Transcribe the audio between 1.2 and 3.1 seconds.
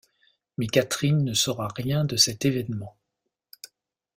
ne saura rien de cet évènement.